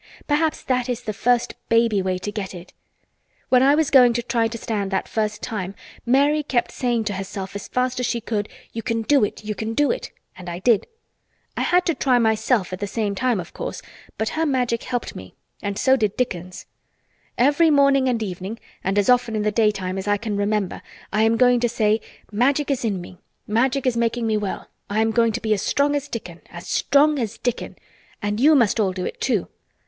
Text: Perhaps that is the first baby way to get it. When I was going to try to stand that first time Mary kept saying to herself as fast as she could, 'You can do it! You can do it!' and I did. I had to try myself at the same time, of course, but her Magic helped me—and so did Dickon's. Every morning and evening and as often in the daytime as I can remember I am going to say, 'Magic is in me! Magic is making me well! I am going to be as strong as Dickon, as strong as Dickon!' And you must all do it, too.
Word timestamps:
Perhaps 0.25 0.63
that 0.63 0.89
is 0.89 1.03
the 1.03 1.13
first 1.13 1.53
baby 1.69 2.01
way 2.01 2.17
to 2.17 2.31
get 2.31 2.55
it. 2.55 2.73
When 3.49 3.61
I 3.61 3.75
was 3.75 3.91
going 3.91 4.13
to 4.13 4.23
try 4.23 4.47
to 4.47 4.57
stand 4.57 4.89
that 4.89 5.07
first 5.07 5.43
time 5.43 5.75
Mary 6.07 6.41
kept 6.41 6.71
saying 6.71 7.03
to 7.03 7.13
herself 7.13 7.55
as 7.55 7.67
fast 7.67 7.99
as 7.99 8.07
she 8.07 8.19
could, 8.19 8.49
'You 8.73 8.81
can 8.81 9.03
do 9.03 9.23
it! 9.23 9.45
You 9.45 9.53
can 9.53 9.75
do 9.75 9.91
it!' 9.91 10.09
and 10.35 10.49
I 10.49 10.57
did. 10.57 10.87
I 11.55 11.61
had 11.61 11.85
to 11.85 11.93
try 11.93 12.17
myself 12.17 12.73
at 12.73 12.79
the 12.79 12.87
same 12.87 13.13
time, 13.13 13.39
of 13.39 13.53
course, 13.53 13.83
but 14.17 14.29
her 14.29 14.43
Magic 14.43 14.81
helped 14.81 15.15
me—and 15.15 15.77
so 15.77 15.95
did 15.95 16.17
Dickon's. 16.17 16.65
Every 17.37 17.69
morning 17.69 18.09
and 18.09 18.23
evening 18.23 18.57
and 18.83 18.97
as 18.97 19.07
often 19.07 19.35
in 19.35 19.43
the 19.43 19.51
daytime 19.51 19.99
as 19.99 20.07
I 20.07 20.17
can 20.17 20.35
remember 20.35 20.81
I 21.13 21.21
am 21.21 21.37
going 21.37 21.59
to 21.59 21.69
say, 21.69 22.01
'Magic 22.31 22.71
is 22.71 22.83
in 22.83 23.01
me! 23.01 23.19
Magic 23.45 23.85
is 23.85 23.95
making 23.95 24.25
me 24.25 24.35
well! 24.35 24.67
I 24.89 24.99
am 24.99 25.11
going 25.11 25.31
to 25.33 25.41
be 25.41 25.53
as 25.53 25.61
strong 25.61 25.95
as 25.95 26.07
Dickon, 26.07 26.41
as 26.49 26.65
strong 26.67 27.19
as 27.19 27.37
Dickon!' 27.37 27.75
And 28.19 28.39
you 28.39 28.55
must 28.55 28.79
all 28.79 28.93
do 28.93 29.05
it, 29.05 29.21
too. 29.21 29.47